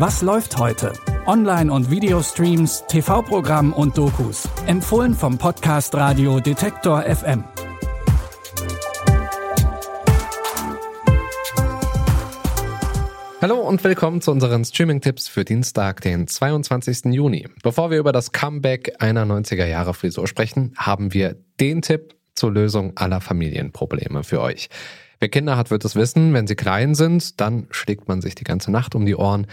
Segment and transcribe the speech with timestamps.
[0.00, 0.94] Was läuft heute?
[1.26, 4.48] Online- und Videostreams, TV-Programm und Dokus.
[4.66, 7.44] Empfohlen vom Podcast Radio Detektor FM.
[13.42, 17.12] Hallo und willkommen zu unseren Streaming-Tipps für Dienstag, den 22.
[17.12, 17.48] Juni.
[17.62, 23.20] Bevor wir über das Comeback einer 90er-Jahre-Frisur sprechen, haben wir den Tipp zur Lösung aller
[23.20, 24.70] Familienprobleme für euch.
[25.20, 28.44] Wer Kinder hat, wird es wissen, wenn sie klein sind, dann schlägt man sich die
[28.44, 29.46] ganze Nacht um die Ohren.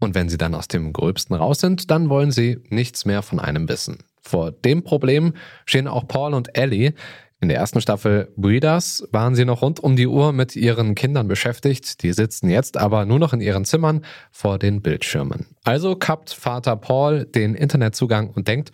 [0.00, 3.40] Und wenn sie dann aus dem Gröbsten raus sind, dann wollen sie nichts mehr von
[3.40, 3.98] einem wissen.
[4.22, 5.34] Vor dem Problem
[5.64, 6.94] stehen auch Paul und Ellie.
[7.40, 11.28] In der ersten Staffel Breeders waren sie noch rund um die Uhr mit ihren Kindern
[11.28, 12.02] beschäftigt.
[12.02, 15.46] Die sitzen jetzt aber nur noch in ihren Zimmern vor den Bildschirmen.
[15.62, 18.72] Also kappt Vater Paul den Internetzugang und denkt,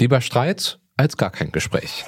[0.00, 2.04] lieber Streit als gar kein Gespräch.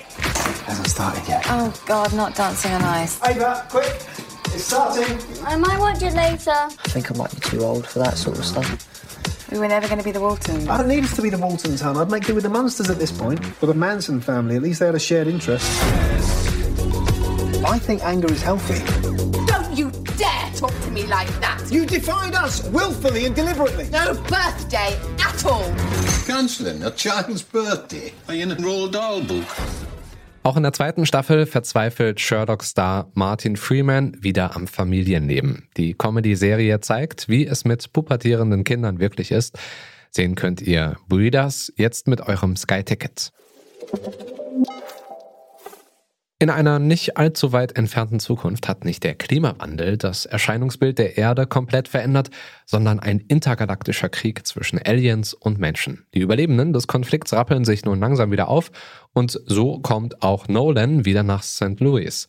[1.50, 3.18] Oh God, not dancing on ice.
[3.20, 4.27] Ava, quick!
[4.58, 5.16] It's starting.
[5.44, 6.50] I might watch it later.
[6.50, 9.52] I think I might be too old for that sort of stuff.
[9.52, 10.66] We were never going to be the Waltons.
[10.66, 11.96] I don't need us to be the Waltons, hon.
[11.96, 13.40] I'd make do with the Munsters at this point.
[13.62, 14.56] Or the Manson family.
[14.56, 15.64] At least they had a shared interest.
[17.64, 18.84] I think anger is healthy.
[19.46, 21.64] Don't you dare talk to me like that!
[21.70, 23.88] You defied us willfully and deliberately.
[23.90, 25.72] No birthday at all!
[26.26, 29.46] Cancelling a child's birthday Are you in a Roald Dahl book.
[30.42, 35.68] Auch in der zweiten Staffel verzweifelt Sherlock-Star Martin Freeman wieder am Familienleben.
[35.76, 39.58] Die Comedy-Serie zeigt, wie es mit pubertierenden Kindern wirklich ist.
[40.10, 43.32] Sehen könnt ihr Breeders jetzt mit eurem Sky-Ticket.
[46.40, 51.48] In einer nicht allzu weit entfernten Zukunft hat nicht der Klimawandel das Erscheinungsbild der Erde
[51.48, 52.30] komplett verändert,
[52.64, 56.06] sondern ein intergalaktischer Krieg zwischen Aliens und Menschen.
[56.14, 58.70] Die Überlebenden des Konflikts rappeln sich nun langsam wieder auf
[59.12, 61.80] und so kommt auch Nolan wieder nach St.
[61.80, 62.28] Louis.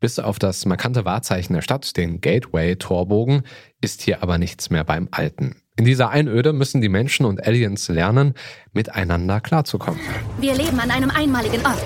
[0.00, 3.42] Bis auf das markante Wahrzeichen der Stadt, den Gateway-Torbogen,
[3.82, 5.56] ist hier aber nichts mehr beim Alten.
[5.76, 8.32] In dieser Einöde müssen die Menschen und Aliens lernen,
[8.72, 10.00] miteinander klarzukommen.
[10.40, 11.82] Wir leben an einem einmaligen Ort.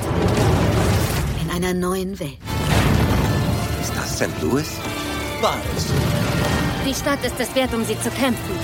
[1.56, 2.37] In einer neuen Welt.
[3.81, 4.43] Ist das St.
[4.43, 4.69] Louis?
[5.41, 5.55] Was?
[6.87, 8.59] Die Stadt ist es wert, um sie zu kämpfen.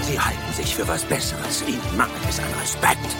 [0.00, 1.62] Sie halten sich für was Besseres.
[1.68, 3.14] Ihnen mangelt es an Respekt.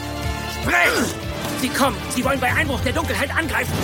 [0.63, 1.15] Sprich!
[1.61, 1.99] Sie kommen!
[2.09, 3.75] Sie wollen bei Einbruch der Dunkelheit angreifen!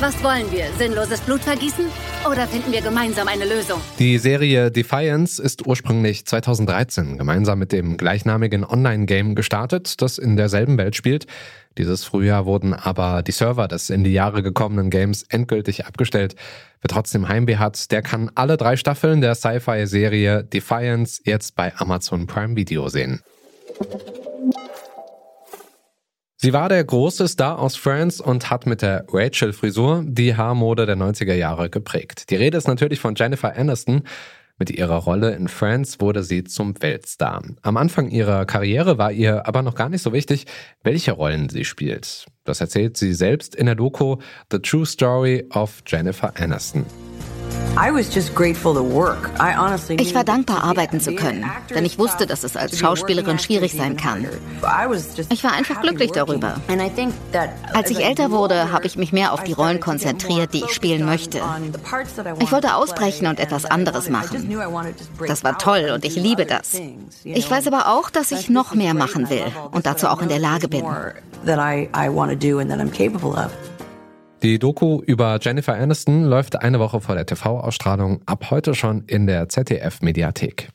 [0.00, 0.66] Was wollen wir?
[0.76, 1.86] Sinnloses Blut vergießen?
[2.26, 3.80] Oder finden wir gemeinsam eine Lösung?
[3.98, 10.78] Die Serie Defiance ist ursprünglich 2013 gemeinsam mit dem gleichnamigen Online-Game gestartet, das in derselben
[10.78, 11.26] Welt spielt.
[11.78, 16.34] Dieses Frühjahr wurden aber die Server des in die Jahre gekommenen Games endgültig abgestellt.
[16.80, 22.26] Wer trotzdem Heimweh hat, der kann alle drei Staffeln der Sci-Fi-Serie Defiance jetzt bei Amazon
[22.26, 23.22] Prime Video sehen.
[26.40, 30.96] Sie war der große Star aus Friends und hat mit der Rachel-Frisur die Haarmode der
[30.96, 32.30] 90er Jahre geprägt.
[32.30, 34.04] Die Rede ist natürlich von Jennifer Aniston.
[34.56, 37.42] Mit ihrer Rolle in Friends wurde sie zum Weltstar.
[37.62, 40.46] Am Anfang ihrer Karriere war ihr aber noch gar nicht so wichtig,
[40.84, 42.26] welche Rollen sie spielt.
[42.44, 44.18] Das erzählt sie selbst in der Doku
[44.52, 46.86] The True Story of Jennifer Aniston.
[49.98, 53.96] Ich war dankbar, arbeiten zu können, denn ich wusste, dass es als Schauspielerin schwierig sein
[53.96, 54.26] kann.
[55.28, 56.56] Ich war einfach glücklich darüber.
[57.72, 61.06] Als ich älter wurde, habe ich mich mehr auf die Rollen konzentriert, die ich spielen
[61.06, 61.40] möchte.
[62.40, 64.58] Ich wollte ausbrechen und etwas anderes machen.
[65.28, 66.80] Das war toll und ich liebe das.
[67.22, 70.40] Ich weiß aber auch, dass ich noch mehr machen will und dazu auch in der
[70.40, 70.84] Lage bin.
[74.42, 79.26] Die Doku über Jennifer Aniston läuft eine Woche vor der TV-Ausstrahlung ab heute schon in
[79.26, 80.68] der ZDF-Mediathek.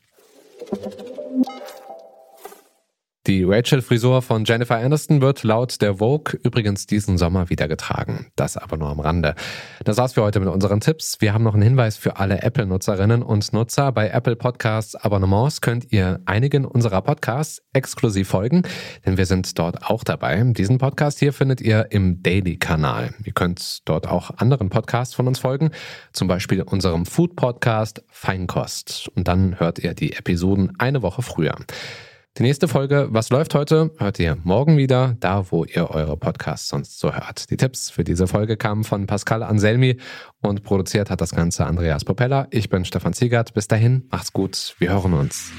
[3.34, 8.28] Die Rachel-Frisur von Jennifer Aniston wird laut der Vogue übrigens diesen Sommer wieder getragen.
[8.36, 9.34] Das aber nur am Rande.
[9.82, 11.20] Das war's für heute mit unseren Tipps.
[11.20, 13.90] Wir haben noch einen Hinweis für alle Apple-Nutzerinnen und Nutzer.
[13.90, 18.62] Bei Apple Podcasts Abonnements könnt ihr einigen unserer Podcasts exklusiv folgen,
[19.04, 20.40] denn wir sind dort auch dabei.
[20.56, 23.14] Diesen Podcast hier findet ihr im Daily-Kanal.
[23.24, 25.72] Ihr könnt dort auch anderen Podcasts von uns folgen,
[26.12, 29.10] zum Beispiel unserem Food-Podcast Feinkost.
[29.16, 31.56] Und dann hört ihr die Episoden eine Woche früher.
[32.36, 33.92] Die nächste Folge Was läuft heute?
[33.96, 37.48] hört ihr morgen wieder, da wo ihr eure Podcasts sonst so hört.
[37.50, 39.98] Die Tipps für diese Folge kamen von Pascal Anselmi
[40.42, 42.48] und produziert hat das Ganze Andreas Popella.
[42.50, 43.54] Ich bin Stefan Ziegert.
[43.54, 44.74] Bis dahin, macht's gut.
[44.80, 45.52] Wir hören uns.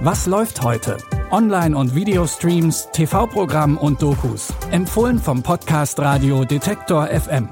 [0.00, 0.96] Was läuft heute?
[1.30, 4.52] Online- und Videostreams, TV-Programm und Dokus.
[4.72, 7.50] Empfohlen vom Podcast Radio Detektor FM.